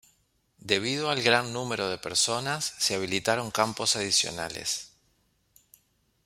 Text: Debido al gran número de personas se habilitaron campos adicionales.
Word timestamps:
Debido 0.57 1.11
al 1.11 1.21
gran 1.21 1.53
número 1.53 1.87
de 1.91 1.99
personas 1.99 2.73
se 2.79 2.95
habilitaron 2.95 3.51
campos 3.51 3.95
adicionales. 3.95 4.93